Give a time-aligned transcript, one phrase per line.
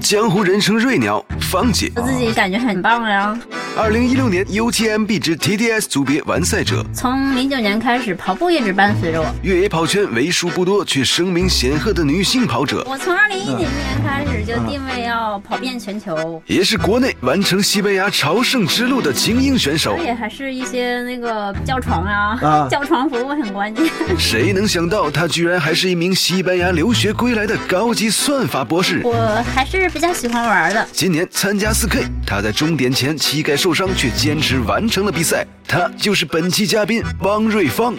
[0.00, 3.38] 江湖人称瑞鸟芳姐，我自己感觉很棒呀。
[3.78, 9.26] 二零一六年 UTMB 之 TDS 组别完赛者，从零九年开始，跑步一直伴随着我。
[9.42, 13.70] 越野跑圈为数不多却声名显赫的女性跑者，我从二零一零年
[14.04, 19.96] 开始就定位要跑遍全球，也是国内完成西班牙朝圣之路的精英选手。
[19.98, 23.86] 也还是一些那个叫床啊，啊叫床服务很关键。
[24.18, 29.00] 谁能想到她居然还是一名西班牙留学归来的高级算法博士？
[29.04, 30.86] 我还是比较喜欢玩的。
[30.92, 35.46] 今年参加四 K，她在终点前膝盖受伤，却坚持完成了比赛。
[35.68, 37.94] 他就是本期嘉宾汪瑞芳。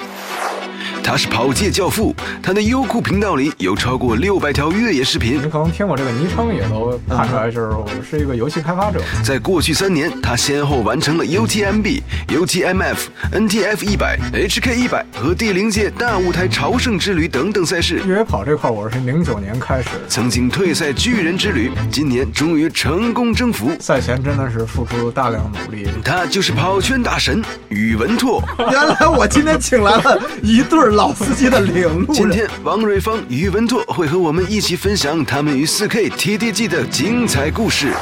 [1.03, 5.41] 他是跑界教父，他的优酷频道里有超过六百条越野视频。
[5.41, 9.01] 你可能听我这个昵称也都看出来，就是我是一个游戏开发者。
[9.23, 12.97] 在过去三年，他先后完成了 UTMB、UTMF、
[13.33, 18.01] NTF 一百、HK 一百和第零届大舞台朝圣之旅等等赛事。
[18.05, 23.71] 越野跑这块，我是零九年开始，曾经退赛巨人之旅，今年终于成功征服。
[23.79, 25.89] 赛前真的是付出大量努力。
[26.05, 28.41] 他就是跑圈大神宇文拓。
[28.71, 30.90] 原来我今天请来了一对。
[30.91, 32.13] 老司机的领路。
[32.13, 37.93] 今天，王瑞芳、于文拓会和我们一起分享他们与四 K T D G 的精彩故事。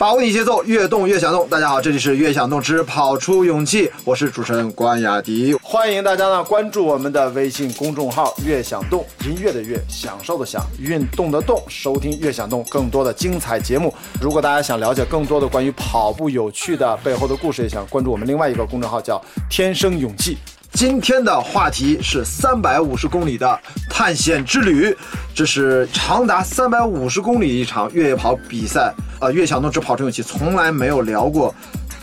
[0.00, 1.46] 把握你节奏，越动越想动。
[1.50, 5.52] 大家好，这里是《越想动之跑出勇气》，我是主持人关雅迪。
[5.62, 13.92] 欢迎大家呢关注我们的微信公众号“越想动”，音乐的乐，享受的享，运动的动，收听“越想动”更多的精彩节目。
[14.22, 20.38] 如果大家想了解更多的关于跑步有趣的背后的故事，也想关注我们另外一个公众号叫“天生勇气”。
[20.72, 24.96] 今天的话题是三百五十公里的探险之旅，
[25.34, 28.94] 这是长达三百五十公里一场越野跑比赛。
[29.20, 31.54] 呃，越想动只跑出勇气从来没有聊过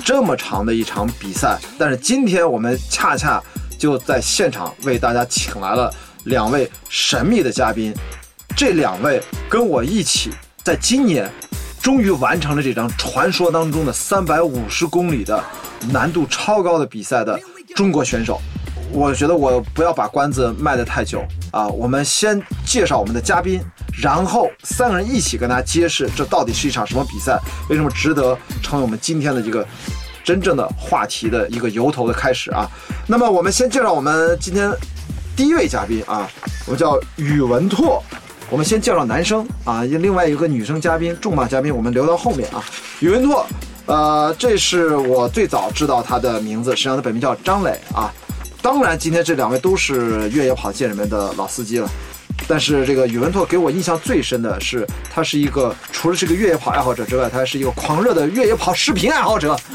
[0.06, 3.42] 这么长的一场比赛，但是今天我们恰恰
[3.80, 5.92] 就在现场为大家请来了
[6.26, 7.92] 两位神秘的嘉宾。
[8.56, 10.30] 这两位跟我一起
[10.64, 11.28] 在今年
[11.82, 15.44] 终于完成了这场传说当中的三百五十公里的
[15.92, 17.40] 难度超高的比赛的
[17.76, 18.40] 中国选手。
[18.92, 23.62] 我觉得我不要把关子卖得太久啊，我们先介绍我们的嘉宾，
[24.02, 27.40] 然后三个人一起跟大家揭示这到底是一场什么比赛，
[27.70, 29.66] 为什么值得成为我们今天的一个
[30.24, 32.70] 真正的话题的一个由头的开始啊。
[33.08, 34.72] 那么我们先介绍我们今天
[35.36, 36.28] 第一位嘉宾啊，
[36.66, 38.02] 我们叫宇文拓。
[38.50, 42.64] 我们先介绍男生啊，另外一个女生嘉宾重磅嘉宾我们留到后面啊。
[43.02, 43.46] 宇文拓，
[43.86, 48.10] 呃，这是我最早知道他的名字，实际上他本名叫张磊啊。
[48.68, 51.90] 当然，今天这两位都是越野跑界里面的老司机了。
[52.48, 59.58] 但是这个宇文拓给我印象最深的是，他是一个除了是个越野跑爱好者之外，他还是一个狂热的越野跑视频爱好者。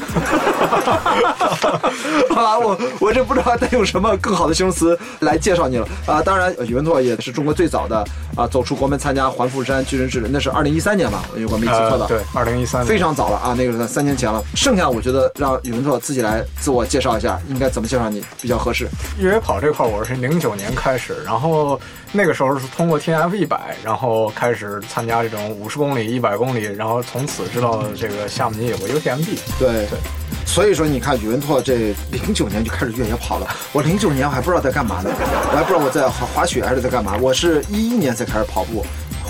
[2.29, 6.21] 好吧，我我这不知道再用什么更好的形容词来介绍你了啊！
[6.21, 8.03] 当然，宇文拓也是中国最早的
[8.35, 11.23] 啊走出国门参加环富山巨人之旅，那是二零一三年吧？
[11.35, 14.43] 如果没记错的，对，二零一三，非常早了啊，那个是三年前了。
[14.55, 18.87] 剩下我觉得让宇文拓自己来自我介绍一下，应该怎么介绍你比较合适？
[19.19, 21.79] 越野跑这块，我是零九年开始，然后。
[22.15, 29.39] 那个时候是通过 T F 一百，然后开始参加这种五十公里、一百公里，然后从此知道这个夏目尼有个 U T M B。
[29.57, 29.97] 对对，
[30.45, 38.85] 所以说你看宇文拓这零九年就开始越野跑了，我零九年我还不知道在干嘛呢，我还不知道我在滑滑雪还是在干嘛，我是一一年才开始跑步。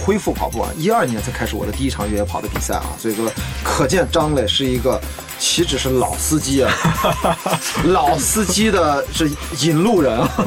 [0.06, 3.26] 恢复跑步啊，一二年才开始我的第一场越野跑的比赛啊，所以说
[3.64, 5.00] 可见张磊是一个
[5.40, 6.72] 岂止是老司机啊，
[7.86, 9.30] 老司机的是
[9.62, 10.30] 引路人啊。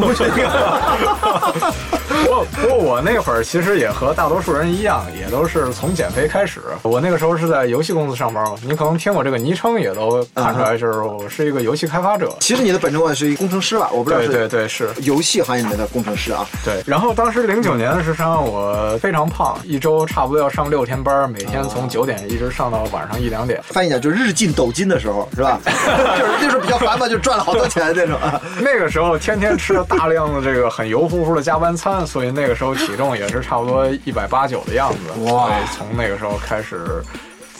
[2.16, 6.60] 不过不过我那会儿其实也和大多数人一样，也都是从减肥开始。
[6.82, 12.34] 我那个时候是在游戏公司上班嘛，你可能听我这个昵称也都看出来，就是我是一个游戏开发者。
[12.40, 13.90] 其实你的本职工作是一个工程师吧？
[13.92, 14.22] 我不知道。
[14.22, 16.46] 对对对，是游戏行业里面的工程师啊。
[16.64, 16.82] 对。
[16.86, 19.45] 然后当时零九年的时候，我非常胖。
[19.64, 23.60] 一周差不多要上六天班，每天从九点一直上到晚上一两点。
[23.64, 25.60] 翻译一下，就日进斗金的时候，是吧？
[25.66, 28.18] 就是那时候比较烦嘛，就赚了好多钱那种。
[28.60, 35.30] 那个时候天天吃了大量的这个很油乎乎的加班餐，所以那个时候体重也是差不多一百八九的样子。
[35.30, 35.50] 哇！
[35.76, 37.02] 从那个时候开始。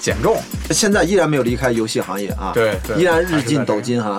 [0.06, 4.16] 减重，现在依然没有离开游戏行业啊，对，依然日进斗金哈，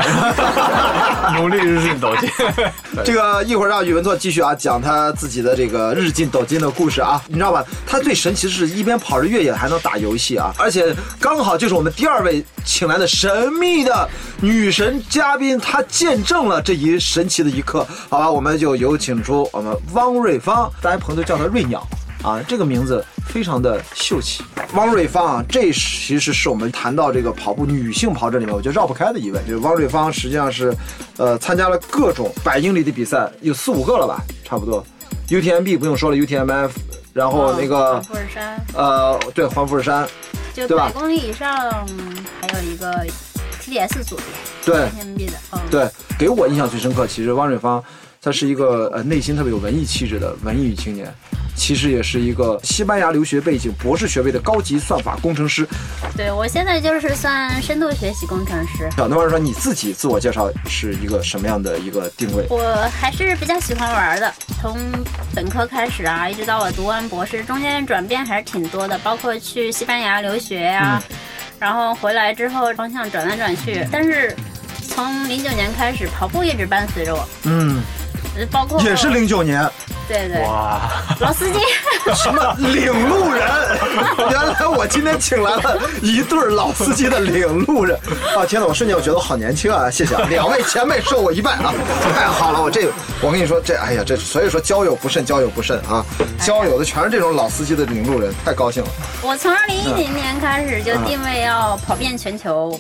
[1.40, 2.30] 努力日进斗金。
[3.06, 7.64] 这个一会儿让宇文拓继续啊，讲他自己的这个日进斗金的故事啊，你知道吧？
[7.86, 14.10] 他最神奇的是一边跑着越野还能打游戏啊，而且刚好就是我们第二位请来的神秘的
[14.42, 17.88] 女神嘉宾，她见证了这一神奇的一刻。
[18.10, 21.82] 好吧，我们就有请出我们汪瑞芳，大家朋友都叫她瑞鸟。
[22.24, 24.44] 啊，这个名字非常的秀气，
[24.74, 29.40] 汪瑞芳啊，这其实是我们谈到这个跑步女性跑者里面，我觉得绕不开的一位。
[29.48, 30.74] 就是汪瑞芳实际上是，
[31.18, 34.86] 呃，参加了各种百英里的比赛，有四五个了吧，差不多。
[35.30, 36.72] UTMB 不用说了，UTMF，
[37.14, 40.08] 然后那个富士山，呃，对，环富士山，
[40.54, 41.56] 就百公里以上
[42.42, 43.06] 还有一个
[43.62, 44.24] TDS 组的，
[44.66, 47.84] 对天币的，嗯，对，给我印象最深刻，其实汪瑞芳，
[48.22, 51.14] 他是一个呃内心特别有文艺气质的文艺女青年，
[51.56, 55.68] 其实也是一个西班牙留学背景、博士学位的高级算法工程师。
[56.16, 58.90] 对我现在就是算深度学习工程师。
[58.98, 62.46] 小那汪瑞芳，你自己自我介绍是一个什么样的一个定位？
[62.50, 64.76] 我还是比较喜欢玩的，从
[65.36, 71.02] 本科开始啊，一直到我读完博士，中间转变还是挺多的，包括去西班牙留学呀、
[71.60, 74.36] 然后回来之后方向转来转去，但是
[74.82, 78.07] 从零九年开始，跑步一直伴随着我，嗯，呃
[78.46, 79.70] 包括也是零九年，
[80.08, 80.82] 对对哇，
[81.20, 81.60] 老司机，
[82.16, 83.44] 什么领路人？
[84.30, 87.98] 原来我今天请来了一对儿老司机的领路人
[88.36, 88.46] 啊！
[88.46, 89.90] 天哪，我瞬间我觉得我好年轻啊！
[89.90, 91.74] 谢谢啊，两位前辈受我一拜啊！
[92.16, 92.88] 太好了，我这
[93.22, 96.06] 我跟你说这哎呀这所以说交友不慎，交友不慎啊！
[96.40, 98.90] 交友的全是这种老司机的领路人，太高兴了。
[99.22, 102.80] 我从二零一零年开始就定位要跑遍全球，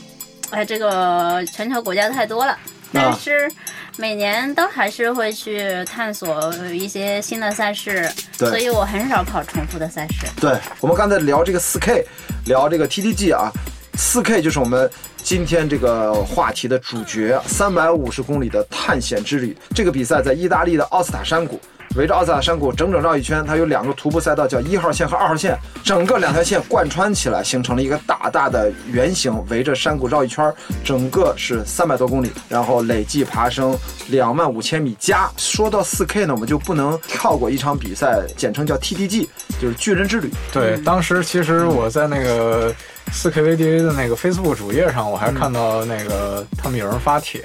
[0.52, 2.58] 哎，这个全球国家太多了，
[2.94, 3.52] 但是
[4.00, 8.08] 每年都还是会去探索一些新的赛事，
[8.38, 10.28] 所以我很少跑重复的赛事。
[10.40, 12.06] 对我们刚才聊这个四 K，
[12.46, 13.52] 聊这个 TTG 啊，
[13.96, 14.90] 四 K 就是我们
[15.24, 19.58] 今天这个话题的主角，三百五十公里的探险之旅。
[19.74, 21.60] 这个比赛在意大利的奥斯塔山谷。
[21.98, 30.54] 围着奥斯卡山谷整整绕一圈它有两个徒步赛道叫一号线和二号线整个两条线贯穿起来形成了一个大大的圆形围着山谷绕一圈
[30.84, 33.76] 整个是三百多公里然后累计爬升
[34.10, 39.28] 两万五千米加说到四 k 呢我们就不能跳过一场比赛简称叫 ttg
[39.60, 40.32] 就是巨人之旅。
[40.54, 42.74] 对当时其实我在那个
[43.12, 47.42] 四 K V D A 的那个 Facebook 主页上，我还看到那个他们有人发帖，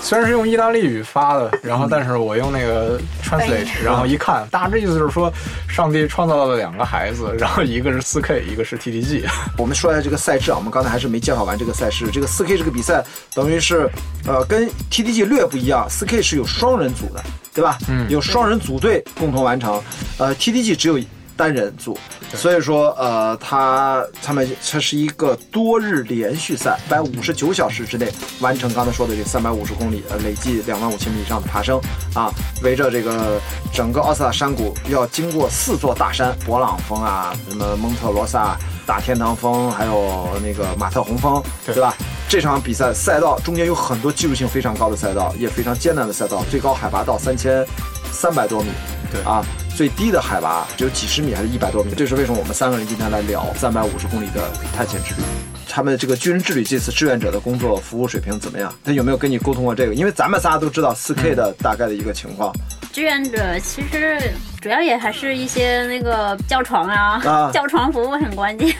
[0.00, 5.32] 虽然是用意大利语发的，然后但是我用那个 Translate，然后一看，大致意思就是说，
[5.68, 9.24] 上帝创造了两个孩子，然后一个是四 K，一个是 TTG。
[9.58, 12.06] 我们说一下这个赛制啊，我们刚才还是没介绍完这个赛事。
[12.12, 13.04] 这个四 K 这个比赛
[13.34, 13.90] 等于是，
[14.26, 17.22] 呃，跟 TTG 略不一样，四 K 是有双人组的，
[17.52, 17.76] 对吧？
[17.88, 19.82] 嗯，有双人组队共同完成，
[20.18, 20.98] 呃，TTG 只有。
[21.36, 21.98] 单人组，
[22.34, 31.80] 所以说呃，他他们这是一个多日连续赛，在五十九小时之内完成刚才说的这三百五十公里，呃，累计两万五千米以上的爬升。
[32.14, 32.30] 啊，
[32.62, 33.40] 围着这个
[33.72, 38.56] 整个奥斯塔山谷要经过四座大山，勃朗峰啊，什么蒙特罗萨。
[38.84, 41.72] 大天堂峰，还有那个马特洪峰，对。
[41.72, 41.94] 对吧？
[42.28, 47.64] 这场比赛赛道中间有很多技术性非常高的赛道，也非常艰难的赛道，最高海拔到三千
[48.10, 48.70] 三百多米，
[49.12, 49.22] 对。
[49.22, 49.40] 啊，
[49.82, 51.92] 最低的海拔只有几十米还是一百多米。
[51.96, 55.22] 这是为什么我们三个人今天来聊三百五十公里的探险之旅。
[55.68, 58.72] 他们这个军人之旅这次志愿者的工作服务水平怎么样？
[58.84, 59.94] 他有没有跟你沟通过这个？
[59.96, 62.54] 因为咱们仨都知道四 K 的大概的一个情况。
[62.92, 64.20] 志愿者其实
[64.60, 68.72] 主要也还是一些那个叫床啊，啊叫床服务很关键。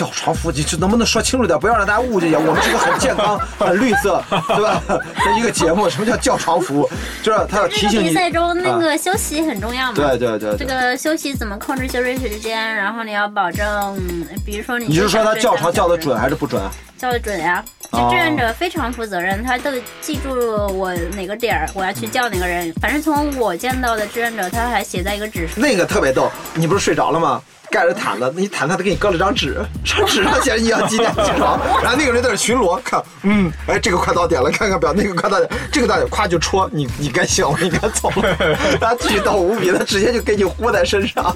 [0.00, 1.58] 叫床服务，你这能不能说清楚点？
[1.58, 2.34] 不要让大家误解。
[2.34, 4.82] 我们是个很健康、 很绿色，对吧？
[4.88, 5.90] 的一个节目。
[5.90, 6.90] 什么叫叫床服务？
[7.22, 8.08] 就是他要提醒你。
[8.08, 9.94] 比赛中那啊个休息很重要嘛。
[9.94, 10.58] 对对对对。
[10.58, 12.74] 这个休息怎么控制休息时间？
[12.74, 13.98] 然后你要保证，
[14.46, 16.62] 比如说你你是说他叫床叫的的准还是不准？
[16.96, 19.70] 叫的准呀、这哦志愿者非常负责任，他都
[20.00, 20.30] 记住
[20.76, 22.72] 我哪个点儿我要去叫哪个人。
[22.80, 25.60] 反正从我见到的志愿者，他还写在一个纸上。
[25.60, 27.42] 那个特别逗，你不是睡着了吗？
[27.70, 38.36] 盖着毯子，你毯子他给你搁了张纸，上纸上写着你要几点起床， 然后那个人在那巡逻，看，嗯，哎，这个快到点了，看看表，那个快到点，这个到点，咵就戳你，你该醒了，你该走了，
[38.80, 41.32] 他巨逗无比，他直接就给你呼在身上，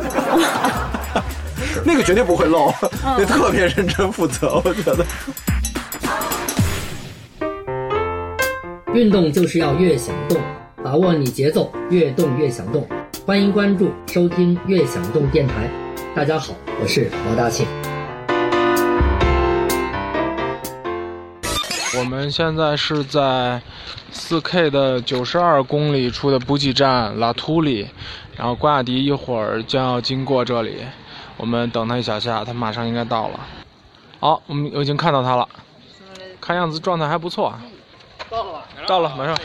[1.85, 2.75] 那个绝对不会漏，
[3.17, 5.07] 那特别认真负责，我觉得。
[8.95, 10.41] 运动就是要越想动，
[10.81, 12.87] 把握你节奏，越动越想动。
[13.27, 15.69] 欢迎关注收听“越想动”电台。
[16.15, 17.67] 大家好，我是毛大庆。
[21.99, 23.61] 我们现在是在
[24.13, 27.89] 四 K 的九十二公里处的补给站拉图里，
[28.37, 30.77] 然后关雅迪一会儿将要经过这里，
[31.37, 33.41] 我们等他一小下，他马上应该到了。
[34.21, 35.49] 好，我们我已经看到他了，
[36.41, 37.53] 看样子状态还不错。
[38.31, 39.39] 到了，到了，马上。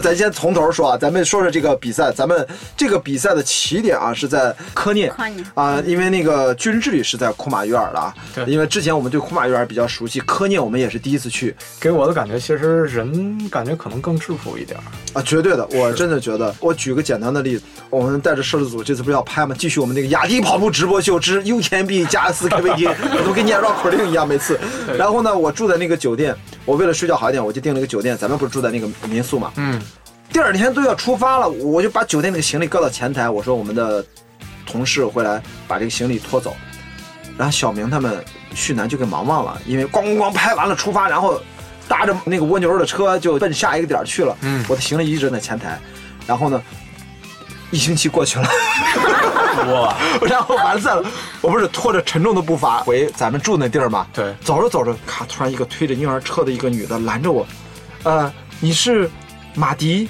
[0.00, 2.10] 咱先从头说啊，咱们说说这个比赛。
[2.12, 5.12] 咱们这个比赛的起点啊是在科涅
[5.54, 8.14] 啊，因为那个巨人之旅是在库马约尔的啊。
[8.34, 14.82] 对因为之前我们对库马约尔比较熟悉，科涅我们也是第一次去给我的感觉，其实人感觉可能更质朴一点儿。
[15.12, 16.54] 啊，绝对的，我真的觉得。
[16.60, 19.54] 我举个简单的例子，我们带着摄制组这次不是要拍吗？
[19.58, 24.58] 继续我们那个雅迪跑步直播秀之 UTMB 加四 KVT，我 都跟念绕口令一样每次。
[24.96, 26.34] 然后呢，我住在那个酒店，
[26.68, 28.14] 我为了睡觉好一点，我就订了个酒店。
[28.14, 29.50] 咱们不是住在那个民宿嘛？
[29.56, 29.80] 嗯，
[30.30, 34.04] 第二天都要出发了，我就把酒店那个行李搁到前台，我说我们的
[34.66, 36.54] 同事会来把这个行李拖走。
[37.38, 38.22] 然后小明他们
[38.54, 41.40] 旭南就给忙忘了，因为咣咣咣拍完了出发，然后
[41.88, 44.36] 搭着那个蜗牛的车就奔下一个点去了。
[44.42, 45.80] 嗯我的行李一直在前台，
[46.26, 46.62] 然后呢，
[47.70, 48.48] 一星期过去了。
[49.72, 49.96] 哇，
[50.26, 51.02] 然后完赛了，
[51.40, 54.06] 我不是拖着沉重的步伐回咱们住那地儿吗？
[54.12, 57.46] 对走着走着，咔，突然一个推着婴儿车的一个女的拦着我，
[58.04, 59.10] 呃，你是
[59.54, 60.08] 马迪？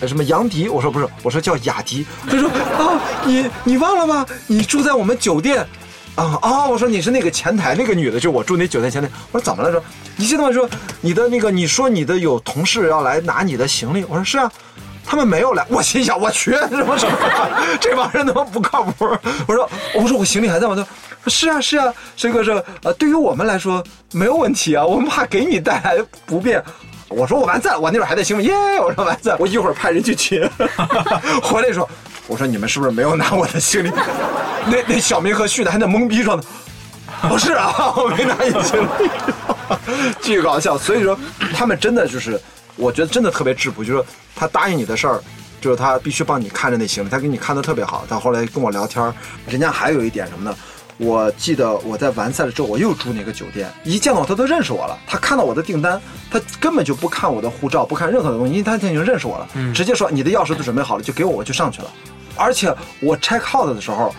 [0.00, 0.68] 呃什么杨迪？
[0.68, 2.06] 我说不是，我说叫雅迪。
[2.28, 4.26] 她说啊，你你忘了吗？
[4.46, 5.66] 你住在我们酒店。
[6.14, 6.66] 啊啊！
[6.66, 9.08] 我说你是那个前台那个女的，就我住那酒店前台。
[9.30, 9.72] 我说怎么了？
[9.72, 9.82] 说
[10.14, 10.52] 你记得吗？
[10.52, 10.68] 说
[11.00, 14.04] 你的那个，你说你的有同事要来拿你的行李。
[14.04, 14.52] 我说是啊，
[15.04, 15.64] 他们没有来。
[15.68, 17.16] 我心想我去什么什么，
[17.80, 19.06] 这帮人他妈不靠谱。
[19.46, 20.74] 我说我说我行李还在吗？
[20.74, 20.86] 他说
[21.30, 22.50] 是啊是啊，这个是
[22.82, 23.82] 呃，对于我们来说
[24.12, 26.62] 没有问题啊，我们怕给你带来不便。
[27.08, 28.52] 我说我完赛了，我那边还在兴奋耶！
[28.80, 30.48] 我说完赛了，我一会儿派人去取。
[31.42, 31.88] 回来说，
[32.26, 33.90] 我说你们是不是没有拿我的行李？
[34.66, 36.46] 那那小明和旭的还在懵逼状态。
[37.28, 39.10] 不是啊，我没拿你行李，
[40.22, 40.76] 巨搞笑。
[40.78, 41.16] 所以说，
[41.54, 42.40] 他们真的就是，
[42.76, 45.20] 我觉得真的特别质朴，就是说他答应你的事儿，
[45.60, 48.04] 就是他必须帮你看着那行李，他给你看的特别好。
[48.08, 49.14] 他后来跟我聊天儿，
[49.46, 50.56] 人家还有一点什么呢？
[50.98, 54.96] 我记得我在完赛了之后，我又住那个酒店，一见到我他都认识我了。
[55.06, 56.00] 他看到我的订单，
[56.30, 61.90] 他根本就不看我的护照，不看任何的东西，因为他已经认识我了，直接说你的钥匙都准备好了，就给我，我就上去了。
[62.36, 64.14] 而且我 check out 的时候，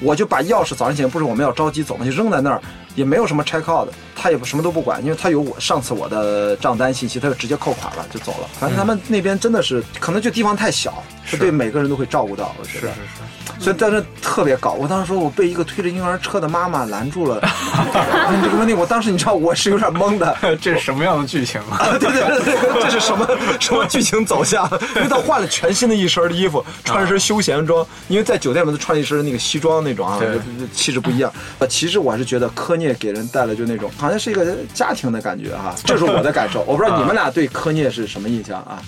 [0.00, 2.62] 我就把钥匙早上起来不是我们要着急走嘛，就扔在那儿，
[2.94, 8.48] 也没有什么 check out 的，他也不什么都不管，因为他有我上次我的账单信息，他就直接扣款了就走了。
[8.52, 12.88] 反正他们那边真的是，可能就地方太小，他对每个人都会照顾到，我觉得。
[12.88, 13.00] 是是
[13.58, 17.40] 是，所以当时特别搞，我当时说我被一个推着婴儿车的妈妈拦住了，
[18.30, 20.36] 问这个问题，我当时你知道我是有点懵的。
[20.60, 21.78] 这是什么样的剧情啊？
[21.78, 23.26] 啊，对对对对，这是什么
[23.60, 24.68] 什么剧情走向？
[24.96, 30.20] 因为他换了全新的一身的衣服，穿一身休闲装，因为在酒店里面他穿了一身那个西装那种啊，
[30.74, 31.32] 气质不一样。
[31.58, 36.62] 呃，其实我还是觉得科涅给人带来就那种好像是一个家庭的感觉哈、这是我的感受。
[36.62, 38.82] 我不知道你们俩对科涅是什么印象啊？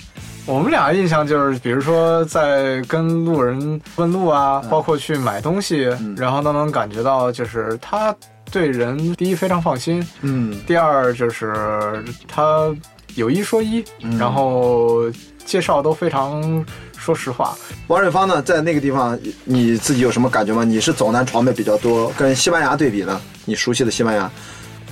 [0.46, 8.14] 我们俩印象就是，比如说在跟路人问路啊，包括去买东西，然后都能感觉到，就是他
[8.50, 12.70] 对人第一非常放心，嗯，第二就是他
[13.14, 13.82] 有一说一，
[14.18, 15.10] 然后
[15.46, 17.56] 介绍都非常说实话。
[17.86, 20.62] 王瑞芳呢，在那个地方你自己有什么感觉吗？
[20.62, 23.18] 你是走南闯北比较多，跟西班牙对比呢？
[23.46, 24.30] 你熟悉的西班牙，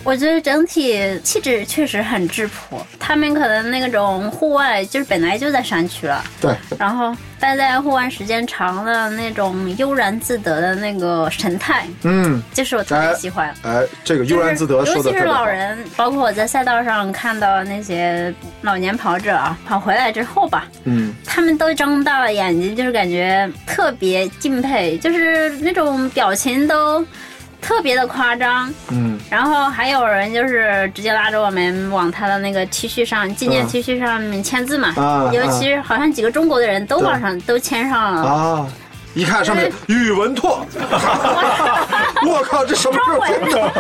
[0.04, 13.54] 我觉得整体气质确实很质朴，他们可能那种户外就是本来就在山区了，对，然后待在户外时间长了那种悠然自得的那个神态，嗯，就是我特别喜欢。
[13.62, 15.46] 哎，这个悠然自得就是尤其是说的特别好老。
[15.46, 27.04] 人，包括我在赛道上看到那些老年跑者啊，跑回来之后吧，嗯，他们都睁大了眼睛，就是感觉特别敬佩，就是那种表情都
[27.62, 28.68] 特别的夸张。
[28.90, 38.22] 嗯，然后还有人就是直接拉着我们往他的那个 T 恤上、纪念嗯 T 恤上面签字嘛，啊尤其是好像几个中国的人都往上都签上了。
[38.22, 38.66] 啊，
[39.14, 40.66] 一看上面宇文拓，
[42.26, 43.72] 我靠，这什么时候签的？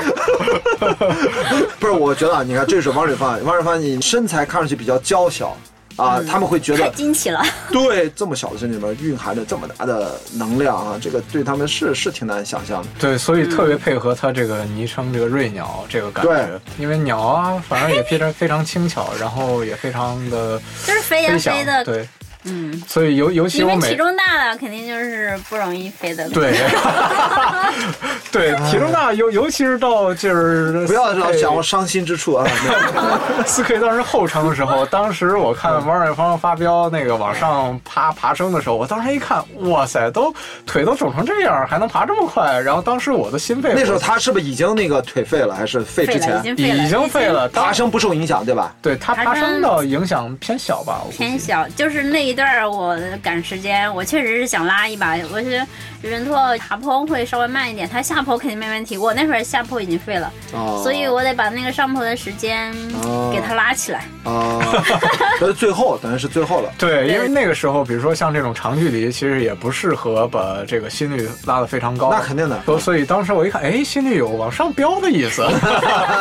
[1.80, 5.56] 不是，我觉得啊，你看，这是王水芳，王水芳，你身材看上去比较娇小。
[5.96, 12.88] 啊，他们会觉得太得惊奇了， 对这么小的身体里面蕴含着这么大的能量啊，这个对他们是是挺难想象的。
[12.98, 22.08] 对，所以特别配合他这个昵称，这个瑞鸟这个感觉对，因为鸟啊，反正也非常非常轻巧，然后也非常的就是飞呀飞翔飞的，对，
[22.44, 26.28] 嗯，所以尤尤其我每因为体重大了，肯定就是不容易飞的。
[26.30, 26.54] 对，
[28.32, 32.46] 对，体重大，尤尤其是到就是不要老想我伤心之处啊！
[33.46, 40.34] 四 K 当时后程的时候，当时我看王瑞芳发飙那个往上爬爬升的时候，我当时一看，哇塞，都
[40.66, 48.74] 腿都肿成这样，还能爬这么快，然后当时我的心肺那时候他是不是已经那个腿废了，还是废之前废，已经废了，爬升不受影响，对吧？
[48.82, 55.14] 对他爬爬升升的影响偏小吧，偏小，就是那一段儿我赶时间，我确实是想拉一把。
[55.30, 55.66] 我觉得
[56.00, 58.96] 宇文拓爬坡会稍微慢一点，他下坡肯定没问题。
[58.96, 62.72] 我那会儿下坡已经废了，哦所以我得把那个上坡的时间
[63.02, 64.04] 哦给他拉起来。
[64.24, 64.60] 啊，
[65.38, 66.72] 这是最后，等于是最后了。
[66.78, 72.08] 对，因为那个时候，比如说像这种长距离，其实也不适合把这个心率拉得非常高。
[72.10, 75.44] 那肯定的所所以当时我一看，哎，心率有往上飙的意思，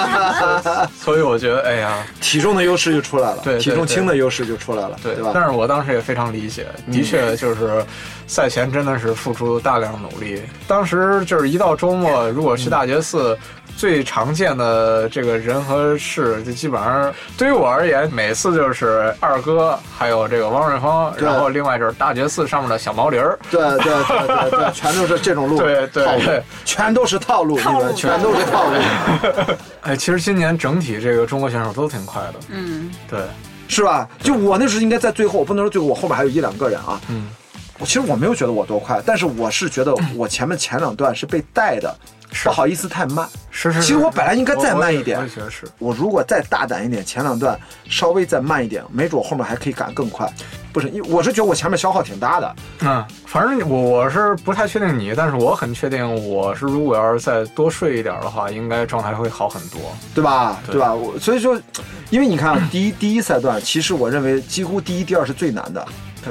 [1.00, 5.32] 所以我觉得，哎呀，体重的优势就出来了，对对体重轻的优势就出来了，对对吧？
[5.34, 7.84] 但是我当时也非常理解，的确就是
[8.28, 10.42] 赛前真的是付出大量努力。
[10.68, 13.38] 当时就是一到周末，如果去大觉寺。
[13.78, 26.44] 最常见的这个人和事，就基本上对于我而言，每次就是二哥，还有这个汪瑞峰，然后另外就是大觉寺上面的小毛驴儿，对对对对对，全都是这种路， 对对对。
[26.66, 27.80] 全都是套路，套路。
[27.80, 28.76] 你们全都是套路，
[29.82, 33.22] 哎，其实今年整体这个中国选手都挺快的，嗯，对，
[33.72, 34.08] 是吧？
[34.22, 37.00] 就我那时候应该在最后，我不能说最后，我后面还有一两个人啊。
[37.08, 37.30] 嗯，
[37.80, 41.96] 我其实我没有觉得我多快，但是我是觉得我前面前两段是被带的，
[42.44, 43.28] 不好意思太慢。
[43.50, 43.82] 是是。
[43.82, 45.66] 其实我本来应该再慢一点我也觉得是。
[45.80, 47.58] 我如果再大胆一点，前两段
[47.90, 50.30] 稍微再慢一点，没准我后面还可以赶更快。
[50.74, 52.56] 不是，因为我是觉得我前面消耗挺大的。
[52.82, 59.80] 嗯，反正我我是不太确定你，但是我很确定，我是如果要是再多睡一点的话，应该状态会好很多。
[60.16, 60.60] 对吧？
[60.66, 60.94] 对对吧？
[60.94, 61.60] 我所以说，
[62.10, 65.86] 因为你看啊， 第一第一赛段，其实我认为几乎第一、第二是最难的。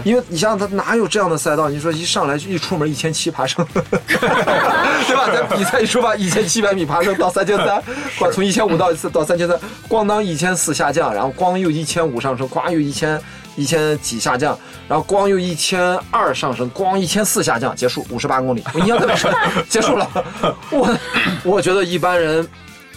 [0.05, 1.69] 因为你想想，他哪有这样的赛道？
[1.69, 5.27] 你说一上来就一出门一千七爬升， 对吧？
[5.35, 7.83] 咱比赛一出发一千七百米爬升到三千三，
[8.17, 13.21] 光从一千五到到三千三，咣当一千四下降，然后咣又一千五上升，咣又一千
[13.57, 15.81] 一千几下降，然后光又一千
[16.11, 19.31] 二上升，光一千四下降，结束五十八公里，我印象特别深，
[19.69, 20.09] 结束了。
[20.71, 20.97] 我
[21.45, 22.47] 我觉得一般人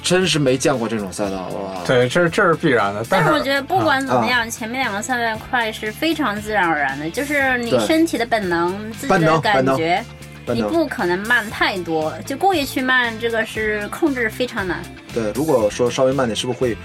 [0.02, 1.82] 真是没见过这种赛道，哇！
[1.86, 3.04] 对，这是这是必然的。
[3.04, 10.06] 是但是我觉得不管怎么样，前面两个赛段快是非常自然而然的，就是你身体的本能、自己本的能本能感觉，
[10.46, 14.82] 本能你不可能慢太多，就故意去慢，这个是控制非常难。
[15.14, 16.78] 对，如果说稍微慢点，是不是会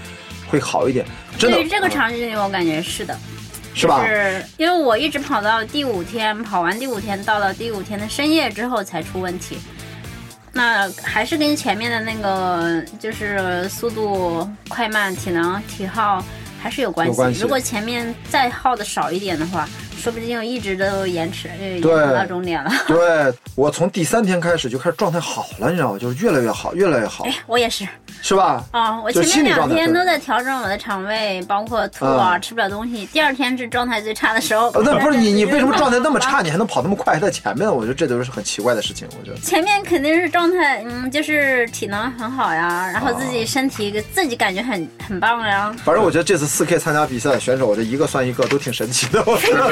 [0.49, 1.05] 会好一点？
[1.37, 3.17] 真的，对于这个嗯场景，我感觉是的。
[3.79, 4.05] 是吧？
[4.05, 9.57] 是因为我一直跑到第五天，跑完第五天，到了第五天的深夜之后才出问题。
[10.51, 16.23] 那还是跟前面的那个就是速度快慢、体能、体耗
[16.59, 17.11] 还是有关系。
[17.11, 19.69] 有关系如果前面再耗的少一点的话，
[19.99, 22.71] 说不定我一直都延迟，就延对迟到终点了。
[22.87, 25.99] 对我从第三天开始就开始状态好了，你知道吗？
[25.99, 27.85] 就是越来越好，越来越好，哎，我也是
[28.21, 28.63] 是吧？
[28.71, 33.05] 啊、我前面两天都在调整我的肠胃，包括吐啊，嗯吃不了东西。
[33.07, 34.69] 第二天是状态最差的时候。
[34.71, 36.41] 呃那不是你，你为什么状态那么啊差？
[36.41, 37.69] 你还能跑那么快，还在前面？
[37.69, 39.07] 我觉得这都是很奇怪的事情。
[39.19, 45.75] 我觉得前面肯定是状态，嗯，就是体能很好呀，然后自己身体、自己感觉很很棒呀。
[45.83, 49.23] 反正我觉得这次四 K 参加比赛的选手，我这一个算一个，都挺神奇的。
[49.25, 49.69] 我觉得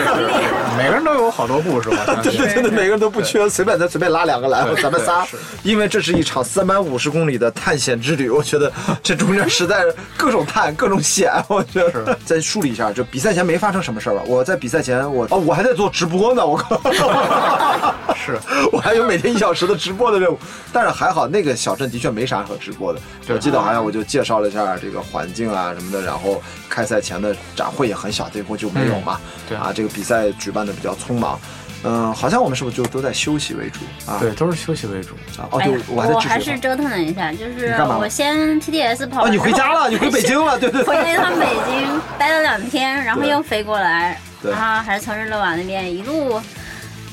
[0.77, 2.47] 每个人都有好多故事，我 相信。
[2.47, 5.25] 真的每个人都不缺，随便咱随便拉两个来，咱们仨，
[5.63, 8.71] 因为这是一场三百五十公里的探险之旅，我觉得
[9.03, 12.17] 这中间实在是各种探各种险，我觉得。
[12.25, 14.21] 再梳理一下，就比赛前没发生什么事儿吧？
[14.25, 16.81] 我在比赛前，我哦，我还在做直播呢，我靠，
[18.15, 18.37] 是
[18.71, 20.37] 我还有每天一小时的直播的任务，
[20.73, 22.99] 但是还好那个小镇的确没啥可直播的。
[23.29, 29.19] 我记得好像我就介绍了一下这个环境啊什么的，然后开赛前的展会也很小，这波就没有嘛。
[29.47, 31.39] 对啊，这个比赛举办的比较匆忙。
[31.83, 33.79] 嗯，好像我们是不是就都在休息为主
[34.11, 34.17] 啊？
[34.19, 35.13] 对，都是休息为主。
[35.39, 41.03] 啊，哦，对，我还在我治水还是折腾了一下，就是我先 TDS 跑哦，你回家了，你回北京了，对对回对。
[41.03, 46.41] 了一趟北京，待了两天，然后又飞过来，对然后还是从日内瓦那边一路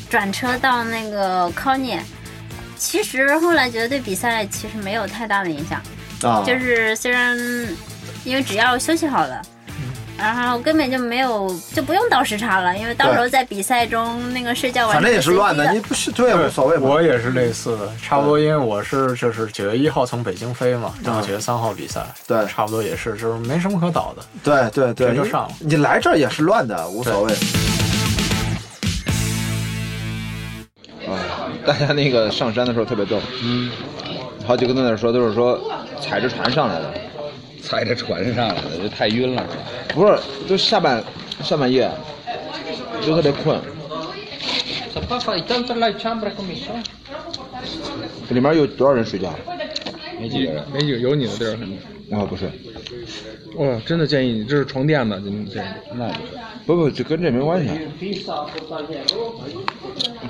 [0.08, 2.00] 转车到那个 c o n y
[2.78, 5.80] 其实后来觉得对比赛其实没有太大的影响，
[6.22, 7.36] 啊，就是虽然
[8.24, 9.42] 因为只要休息好了。
[10.16, 15.80] 然后根本就没有，就不用倒时差了，因为到时候在比赛中那个睡觉完反正也是乱的，你。
[15.80, 16.78] 不是对无所谓。
[16.78, 24.22] 我也是类似的，差不多，因为我是就是九月一号从北京飞嘛，然后九月三号比赛，对差不多也是，就是没什么可倒的。
[24.42, 27.32] 对对对，你就上了你来这儿也是乱的，无所谓。
[31.06, 31.20] 啊，
[31.66, 33.70] 大家那个上山的时候特别逗，嗯，
[34.46, 35.60] 好几个都在那说，都是说
[36.00, 36.94] 踩着船上来的，
[37.64, 39.44] 踩着船上来的，这太晕了。
[39.94, 41.02] 不是，就下半
[41.42, 41.90] 下半夜
[43.00, 43.58] 就特别困，
[48.28, 49.34] 这里面有多少人睡觉？
[50.20, 50.62] 没几个人。
[50.72, 51.76] 没几个有你的地儿很多。
[52.18, 52.44] 啊，不是，
[53.56, 55.60] 哦，真的建议你，这是床垫的，你这
[55.94, 56.06] 那
[56.66, 57.70] 不是，不不，这跟这没关系。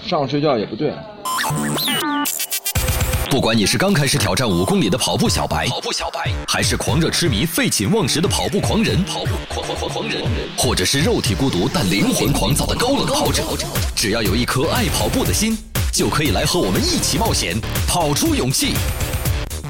[0.07, 0.93] 上午睡觉也不对。
[3.35, 10.23] 不管你是刚开始挑战五公里的跑步小白，跑步小白，还是狂热痴迷、废寝忘食的跑步狂人，跑步狂狂狂狂人，
[10.57, 13.43] 或者是肉体孤独但灵魂狂躁的高冷跑者，
[13.97, 15.59] 只要有一颗爱跑步的心，
[15.93, 18.75] 就可以来和我们一起冒险，跑出勇气。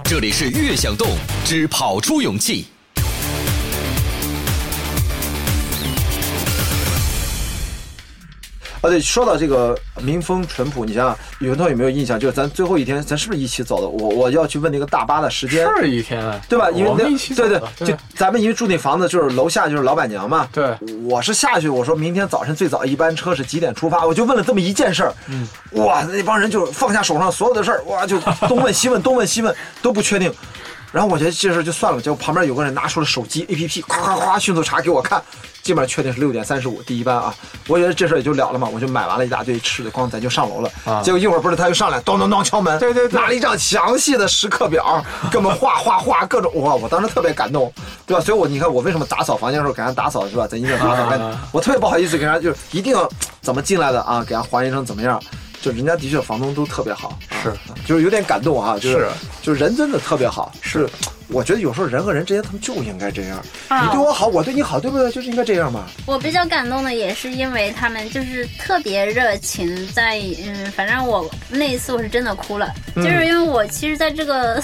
[0.04, 1.08] 这里是越想动
[1.46, 2.66] 之跑出勇气。
[8.84, 12.20] 啊，对，说到这个民风淳朴，你想想，宇文涛有没有印象？
[12.20, 13.88] 就是咱最后一天，咱是不是一起走的？
[13.88, 16.70] 我我要去问那个大巴的时间，是一天，对吧？
[16.70, 20.46] 因为那对对，就咱们因为住那房子就是楼下就是老板娘嘛。
[20.52, 20.76] 对，
[21.08, 24.04] 我是下去，我说明天早晨最早一班车是几点出发？
[24.04, 25.14] 我就问了这么一件事儿。
[25.28, 25.48] 嗯，
[25.82, 30.30] 哇，那帮人就放下手上所有的事儿，哇，就东问西问，东问西问，都不确定。
[30.92, 35.20] 然后我觉得这事儿就算了，结果旁边有个人拿出了手机 APP，咵咵咵迅速查给我看，
[35.64, 37.34] 基本上确定是六点三十五第一班啊。
[37.66, 40.70] 我觉得这事儿也就了了嘛，我就买完了一大堆吃的，光咱就上楼了。
[40.84, 47.72] 啊结果一会儿不是他就上来，咚咚咚敲门，对对对拿了一张详细的时刻表， 给我们画画画各种，哇，我当时特别感动，
[48.06, 48.22] 对吧？
[48.22, 50.46] 所以我你看我为什么打扫房间的时候给人打扫是吧？
[50.46, 55.20] 在音乐房打扫，我特别不好意思给人家就是一定要怎么进来的啊，给人还原成怎么样。
[55.64, 59.08] 就人家的确房东都特别好，是啊就是有点感动啊，就是是
[59.40, 60.86] 就是人真的特别好，是，
[61.28, 65.10] 我觉得有时候人和人之间他们就应该这样，啊你对我好，我对你好，对不对？
[65.10, 65.86] 就是应该这样嘛。
[66.06, 74.62] 我比较感动的也是因为他们就是特别热情，在嗯，反正我那一次我是真的哭了，就是因为我其实在这个。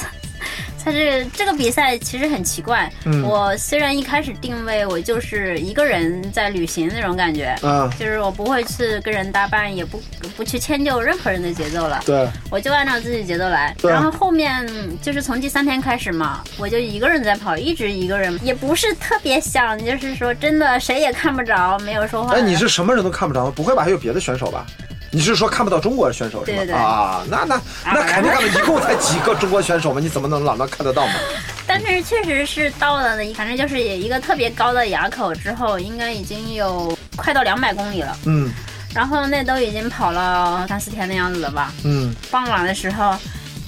[0.84, 10.02] 在这个这个比赛其实很奇怪，嗯我虽然一开始定位我就是一个人在旅行那种感觉，嗯，就是我不会去跟人搭伴，也不
[10.36, 13.74] 不去迁就任何人的节奏了，对，我就按照自己节奏来。
[13.80, 14.66] 对然后后面
[15.02, 22.34] 就是从第三天开始嘛，我就一个人在跑，一直一个人，也不是特别想，就是说真的谁也看不着，没有说话。
[22.34, 23.52] 哎，你是什么人都看不着吗？
[23.54, 23.82] 不会吧？
[23.82, 24.66] 还有别的选手吧？
[25.12, 26.56] 你是说看不到中国的选手是吗？
[26.58, 30.00] 对对对啊，那那那肯定看不到，一共才几个中国选手嘛？
[30.00, 31.12] 你怎么能老能看得到嘛？
[31.66, 38.16] 但是确实是到了的，反正就是一个特别高的垭口之后，应该已经有快到两百公里了。
[38.26, 38.50] 嗯
[38.92, 41.72] 然后那都已经跑了三四天的样子了吧。
[41.84, 43.14] 嗯傍晚的时候，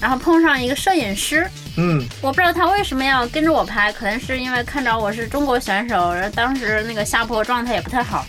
[0.01, 8.27] 然后碰上一个摄影师，嗯我不知道他为什么要跟着我拍，可能是因为看着我是中国选手，然后当时那个下坡状态也不太好，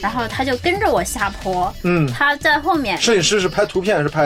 [0.00, 4.22] 然后他就跟着我下坡，嗯，他在后面，摄影师是拍图片还是拍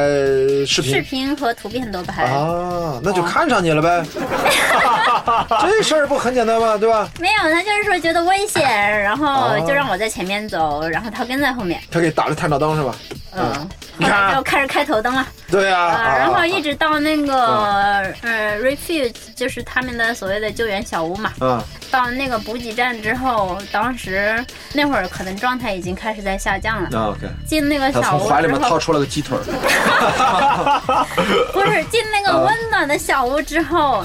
[0.67, 0.95] 视频？
[0.95, 2.25] 视频和图片都拍。
[2.25, 4.05] 啊，那就看上你了呗。
[5.61, 6.77] 这事儿不很简单吗？
[6.79, 7.09] 对吧？
[7.21, 8.63] 没有，他就是说觉得危险，
[9.03, 12.95] 然后哦就让我在前面走，然后他跟在后面，他给打了探照灯是吧？
[13.37, 13.69] 嗯，
[14.01, 26.99] 后来就开始开头灯了，对呀、啊，啊，然后一直到那个呃 refuge，就是他们的所谓的救援小屋嘛，啊到那个补给站之后，当时那会儿可能状态已经开始在下降了。
[26.99, 29.45] 啊 OK，进那个小屋从怀里面之后，掏出了个鸡腿儿。
[31.53, 34.05] 不是进那个温暖的小屋之后，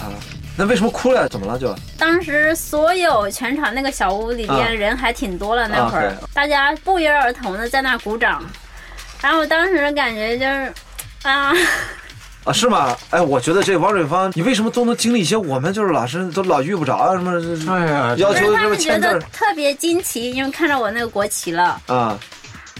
[0.56, 1.28] 那为什么哭了？
[1.30, 1.74] 怎么了就？
[1.98, 4.56] 当时所有全场那个小屋里啊。
[4.56, 8.44] 边人还挺多了，那会儿、啊大家不约而同的在那鼓掌，
[9.22, 10.74] 然后我当时的感觉就是，
[11.24, 11.54] 啊，
[12.46, 12.96] 啊，是吗？
[13.10, 17.12] 哎，我觉得这王瑞芳，你为什么都能经历一些我们就是老是都老遇不着啊？
[17.14, 17.34] 什么
[17.74, 22.18] 哎呀，要求就是他这么们觉得签字特别惊奇，因为看到我那个国旗了，啊？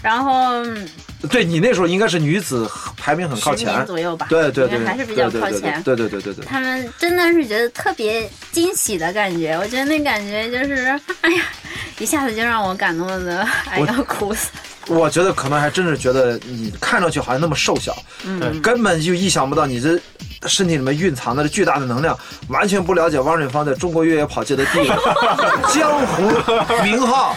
[0.02, 0.32] 然后
[0.64, 0.88] 嗯
[1.28, 5.82] 对你那时候应该是女子排名很靠前，左右吧，对对对，还是比较靠前。
[5.82, 6.44] 对对对对对对。
[6.46, 11.42] 他们真的是觉得特别惊喜的感觉，我觉得那感觉就是，哎呀，
[11.98, 14.48] 一下子就让我感动的，哎我要哭死。
[14.86, 19.98] 我觉得可能还真是觉得你看上去好像那么瘦小，嗯，根本就意想不到你这
[20.48, 24.88] 身体里面蕴藏的巨大的能量，完全不了解汪水芳在中国越野跑界的地位，
[25.72, 26.32] 江湖
[26.82, 27.36] 名号，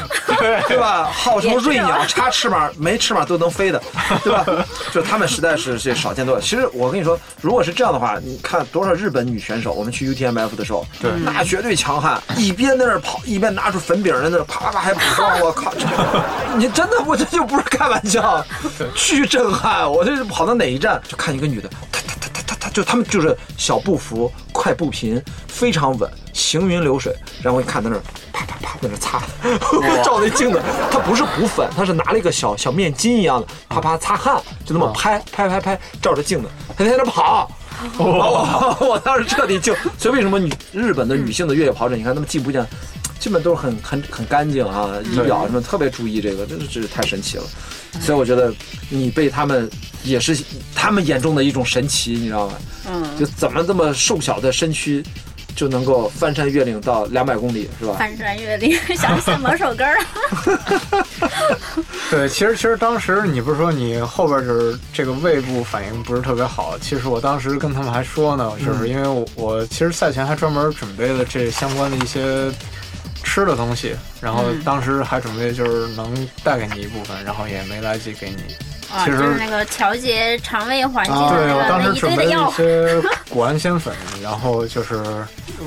[0.68, 1.04] 对吧？
[1.12, 3.82] 号称瑞鸟，插翅膀没翅膀都能飞的，
[4.24, 4.46] 对吧？
[4.92, 6.42] 就他们实在是这少见多了。
[6.42, 15.74] 其实我跟你说，如果是这样的话，你看多少日本女选手，我们去 UTMF 的时候，对，那绝对强悍，一边在那儿跑，一边拿出粉饼在那儿啪啪啪还补妆，我靠，
[16.56, 18.44] 你真的我这就不是开玩笑，
[18.96, 19.90] 巨震撼！
[19.92, 27.16] 我这是跑到哪一站就看一个女的，她她她她她她就他们就是小步幅、快步频，非常稳，行云流水。
[27.42, 28.02] 然后我一看在那儿
[28.32, 29.22] 啪啪啪在那儿擦，
[30.04, 37.52] 照那镜子，她不是补粉，她是拿了一个小小面巾一样的啪啪擦汗，就那么拍拍拍拍，照着镜子，她在那跑。
[37.98, 42.66] 我我当时彻底就，所以为什么女日本的女性的越野跑者，你看她们既不见，
[43.24, 47.44] 基本都是很很很干净啊，仪表什么特别注意这个，真的是太神奇了。
[48.02, 48.54] 所以我觉得
[48.90, 49.70] 你被他们
[50.04, 50.38] 也是
[50.76, 52.56] 他们眼中的一种神奇，你知道吗？
[52.90, 55.02] 嗯，就怎么这么瘦小的身躯
[55.56, 57.94] 就能够翻山越岭到两百公里，是吧？
[57.98, 61.06] 翻山越岭， 想起某首歌了。
[62.12, 72.52] 对，其实其实当时你不是说你后边就是这个胃部反应不是特别好，其实我当时跟他们还说呢，就是因为我我其实赛前还专门准备了这相关的一些
[73.34, 78.44] 吃的东西，然后嗯当时还准备就是能带给你一部分，然后也没来及给你。
[78.94, 83.92] 啊，其实就是那个调节肠胃环境的对我那个一当时准备的药一些谷氨酰粉，
[84.22, 84.94] 然后就是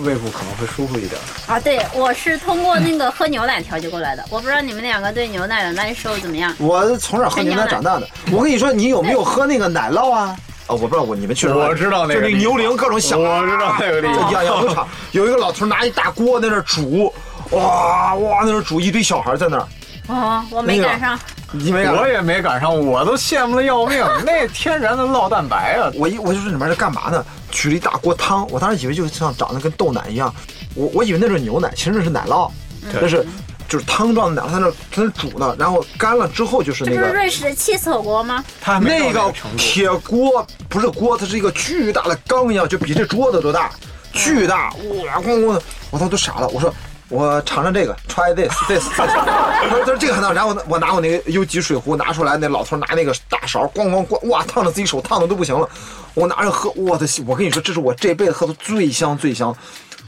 [0.04, 1.20] 胃部可能会舒服一点。
[1.48, 1.58] 啊。
[1.58, 4.24] 对，我是通过那个喝牛奶调节过来的。
[4.30, 6.54] 我不知道你们两个对牛奶的耐受怎么样？
[6.58, 8.06] 我从小喝牛奶长大的。
[8.30, 10.36] 我跟你说，你有没有喝那个奶酪啊？
[10.68, 17.12] 啊，我不知道，我你们去我知道那个就那个牛铃各种响，我知道那个地方养养牛场有一个老头拿一大锅在那煮，
[17.50, 19.66] 哇哇，那时候煮一堆小孩在那儿，
[20.08, 21.18] 哦，我没赶上。
[21.52, 24.04] 你没赶上我也没赶上，我都羡慕的要命。
[24.26, 27.24] 那天然的酪蛋白啊，我一我就说里面是干嘛呢？
[27.52, 30.34] 取了一大锅汤，我当时以为就像长得跟豆奶一样，
[30.74, 32.50] 我我以为那是牛奶，其实那是奶酪，
[32.92, 33.24] 那是
[33.68, 38.44] 就是汤状的奶酪，在那在那煮呢，然后干了之后就是这不是那个瑞士的 cheese 火锅吗？
[38.60, 39.56] 它还没到那个。
[39.56, 43.70] 铁锅不是锅，它是一个巨大的缸一样，就比这桌子都大，
[44.12, 44.70] 巨大，
[45.04, 46.74] 哇咣咣的，我操都傻了，我说。
[47.08, 55.68] 我尝尝这个，try this this，他说他说这个很烫，然后我我拿我那个优级水壶拿出来，那老头拿那个大勺咣咣咣，哇，烫的自己手烫的都不行了，
[56.14, 59.56] 我拿着喝，我的我跟你说，这是我这辈子喝的最香最香，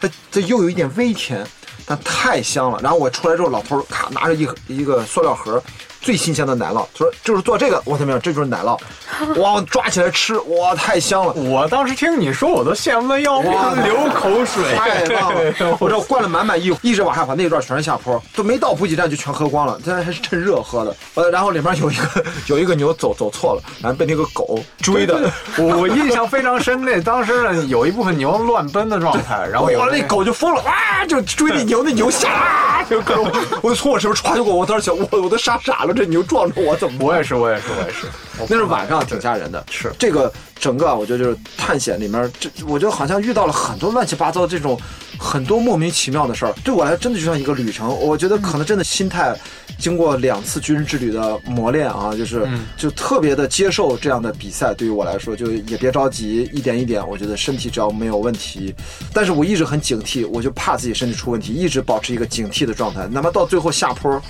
[0.00, 1.46] 它这又有一点微甜，
[1.86, 2.80] 但太香了。
[2.82, 5.62] 然后我出来之后，老头咔拿着一一个塑料盒，
[6.00, 8.20] 最新鲜的奶酪，他说就是做这个，我怎么样？
[8.20, 8.78] 这就是奶酪，
[9.40, 11.32] 哇，抓起来吃，哇，太香了。
[11.32, 14.74] 我当时听你说，我都羡慕的要命哇，流口水。
[14.76, 15.76] 太棒了！
[15.80, 20.96] 我这灌了满满一一直往下跑，那一段全是下坡，都没到补给站就全喝光了，这还是趁热喝的。
[21.14, 33.30] 呃，然后里面有一个 有一个牛走走错了，然后被那个狗追的，我我印象非常深，那当时呢有一部分牛乱奔的状态，然后有哇，那狗就疯了，哇，就追那牛，那牛吓，啊 就各种，
[33.62, 37.08] 我就从我身边歘就过，我当时想，我我都傻傻了，这牛撞着我怎么办？
[37.08, 38.06] 我也是，我也是，我也是。
[38.48, 39.64] 那是晚上挺吓人的。
[39.70, 44.80] 是这个整个啊，我觉得就是探险里面，这我觉得好像遇到了很多乱七八糟的这种
[45.18, 47.88] 很多莫名其妙的事儿，对我来说真的就像一个旅程。
[48.00, 49.36] 我觉得可能真的心态
[49.76, 54.72] 经过两次军人之旅的磨练啊，就是就特别的接受这样的比赛。
[54.72, 58.72] 对于我来说，就也别着急，一点一点，我觉得身体只要没有问题，
[59.12, 63.08] 但是我一直很警惕，我就怕自己身体出问题，一直保持一个警惕的状态。
[63.08, 64.20] 哪怕到最后下坡，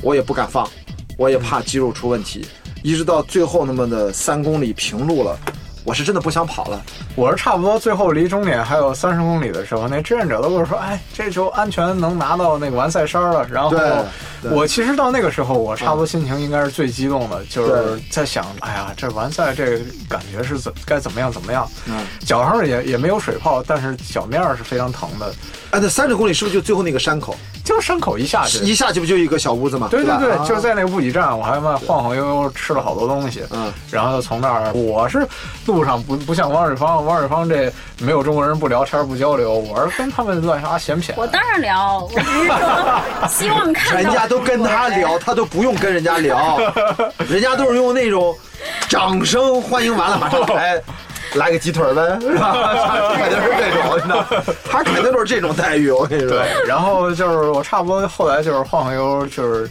[0.00, 0.68] 我也不敢放，
[1.18, 2.46] 我也怕肌肉出问题。
[2.84, 5.36] 一直到最后那么的三公里平路了，
[5.82, 6.80] 我是真的不想跑了。
[7.16, 13.76] 我是差不多最后离终点还有三十公里的时候，那志愿者都跟我说：“哎，这就安全能拿到那个完赛衫了。”然后
[14.52, 25.34] 我其实到那个时候，我差不多心情应该是最激动的，就是在想：“哎呀，这完赛这感觉是怎该怎么样怎么样？”嗯，脚上也也没有水泡，但是脚面是非常疼的，
[25.72, 27.36] 哎，那三十公里是不是就最后那个山口？
[27.68, 28.58] 就是伤口一下去。
[28.64, 29.88] 一下去不就一个小屋子吗？
[29.90, 35.26] 对对对，就在那个补给站，我还嘛晃晃悠悠吃了好多东西，嗯，然后就从那儿，我是
[35.66, 41.12] 路上不不像王水芳，王水芳这没有中国人不聊天不交流，我是跟他们乱瞎闲谝。
[41.16, 46.58] 我当然聊，我只是说希望看到 人家都跟他聊，他都不用跟人家聊，
[47.28, 48.34] 人家都是用那种
[48.88, 50.82] 掌声欢迎完了马上来。
[51.38, 53.14] 来个鸡腿呗，是吧？
[53.16, 54.24] 肯定是这种，你知道，
[54.68, 55.90] 他肯定都是这种待遇。
[55.90, 59.70] 我跟你说，对，然后就是我差不多后来就是晃晃悠悠，就是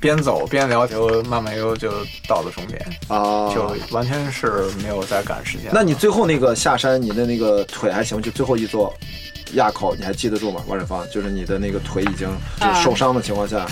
[0.00, 1.90] 边走边聊，就慢慢悠悠就
[2.28, 5.70] 到了终点，啊，就完全是没有在赶时间。
[5.72, 8.20] 那你最后那个下山，你的那个腿还行？
[8.22, 8.92] 就最后一座
[9.54, 10.60] 垭口，你还记得住吗？
[10.66, 12.28] 王振芳，就是你的那个腿已经
[12.60, 13.66] 就是受伤的情况下，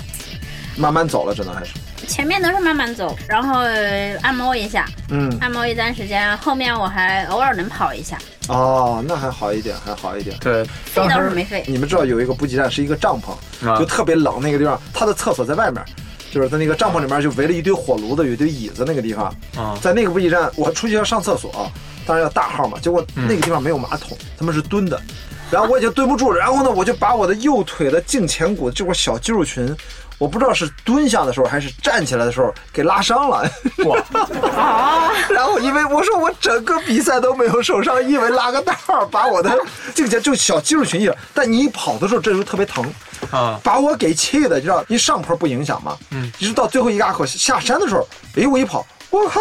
[0.77, 1.71] 慢慢走了，只能还是。
[2.07, 5.35] 前面都是慢慢走，然后呃按摩一下，嗯。
[5.41, 10.37] 按摩一段时间，后面我还偶尔能跑一下，哦，那还好一点，还好一点。
[10.39, 11.63] 对，废当时倒是没废。
[11.67, 13.79] 你们知道有一个补给站是一个帐篷，啊。
[13.79, 15.83] 就特别冷那个地方，他的厕所在外面。
[16.31, 19.77] 就是在那个帐篷里面就围了一堆火炉子，有一堆椅子，那个地方，啊。
[19.81, 21.71] 在那个补给站，我出去要上厕所，
[22.05, 25.01] 当然要大号嘛，结果那个地方没有马桶，他们是蹲的，
[25.49, 29.73] 然后我已经蹲不住了，然后呢，我就把我的右腿的胫前骨这块小肌肉群，
[30.17, 33.49] 我不知道是蹲下的时候还是站起来的时候给拉伤了，
[33.85, 39.57] 哇， 然后因为我说我整个比赛都没有受伤，因为拉个带儿把我的
[39.93, 42.85] 胫前就小肌肉群一样，但你一跑的时候这时候特别疼，
[43.31, 49.39] 啊，把我给气的，你知道，一上坡不影响嘛，嗯，一直到最后一个垭口下山的时候，哎，我一跑，我靠，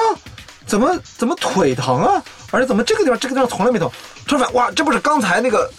[0.67, 2.23] 怎么怎么腿疼啊？
[2.51, 3.91] 而且怎么这个地方这个地方从来没疼？
[4.27, 5.71] 突然哇，这不是刚才那个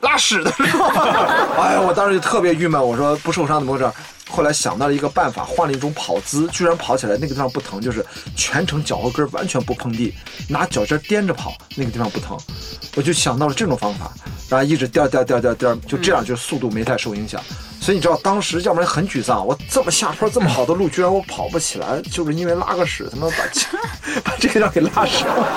[0.00, 0.86] 拉屎的时候？
[1.60, 3.90] 哎呀，我当时就特别郁闷，我说不受伤怎么回事？
[4.32, 10.14] 后来想到了一个办法，换了一种跑姿，居然跑起来那个地方不疼，就是全程脚后跟完全不碰地，
[10.48, 12.36] 拿脚尖颠着跑，那个地方不疼。
[12.96, 14.10] 我就想到了这种方法，
[14.48, 17.42] 然后一直颠颠颠颠颠，就这样就速度没太受影响。
[17.82, 23.66] 所以你知道当时要不然很沮丧，我这么下坡这么好的路，居然我跑不起来，就是因为拉个屎，他妈把这
[24.22, 25.48] 把这个让给拉屎了。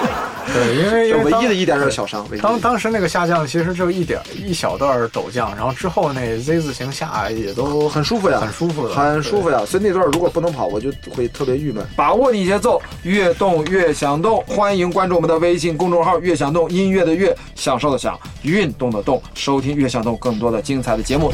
[0.52, 9.64] 对，因为因为唯一的一点点小伤，当当时那个下降其实就一点一小段陡降，然后之后那 Z 字形下也都很舒服呀，很舒服的，很舒服呀。
[9.64, 11.86] 所以那段如果不能跑，我就会特别郁闷。
[11.96, 14.44] 把握你节奏，越动越想动。
[14.48, 21.32] 欢迎关注我们的微信公众号“越想动”，音乐的乐，享受的享，运动的动，收听“越想动”更多的精彩的节目。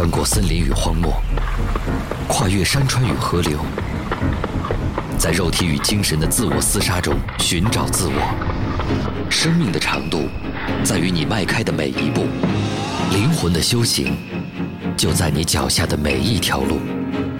[0.00, 1.22] 穿过森林与荒漠，
[2.26, 3.58] 跨越山川与河流，
[5.18, 9.28] 在肉体与精神的自我厮杀中寻找自我。
[9.28, 10.26] 生命的长度
[10.82, 12.24] 在于你迈开的每一步，
[13.10, 14.16] 灵魂的修行
[14.96, 16.78] 就在你脚下的每一条路。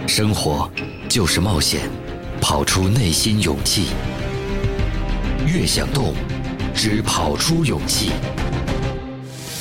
[0.07, 0.71] 生活
[1.09, 1.89] 就是冒险，
[2.43, 3.87] 跑出内心勇气。
[5.47, 6.13] 越想动，
[6.75, 8.11] 只跑出勇气。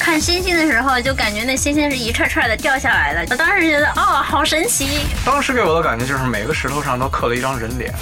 [0.09, 3.27] 看星星的时候，就感觉那星星是一串串的掉下来的。
[3.29, 5.01] 我当时觉得，哦，好神奇。
[5.23, 7.93] 当时给我的感觉就是每个石头上都刻了一张人脸。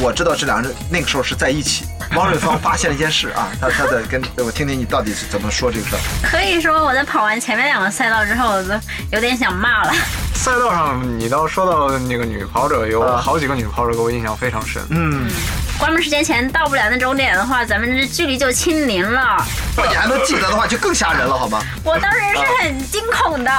[0.00, 1.84] 我知道这两个人那个时候是在一起。
[2.14, 5.98] 王瑞芳发现了一件事啊，他他在跟我听听你到底是怎么说这个事儿。
[6.22, 8.74] 可以说我在跑完前面两个赛道之后，我都
[9.10, 9.92] 有点想骂了。
[10.34, 14.80] 赛道上，你倒说到那个女跑者，有好几个女跑者给我印象非常深。
[14.90, 15.28] 嗯，
[15.78, 19.36] 关门时间前到不了那终点的话，咱们这距离就清零了。
[19.76, 21.62] 你还能记得的话，就更吓人了，好吗？
[21.84, 23.52] 我当时是很惊恐的，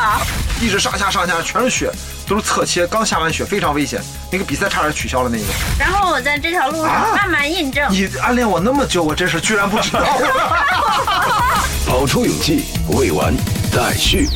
[0.60, 1.92] 一直上下上下全是雪，
[2.28, 4.02] 都是侧切，刚下完雪，非常危险。
[4.32, 5.46] 那个比赛差点取消了那个。
[5.80, 7.88] 然后我在这条路上慢慢印证。
[7.92, 10.02] 你暗恋我那么久，我真是居然不知道。
[11.88, 13.34] 跑出勇气，未完
[13.72, 14.28] 待续。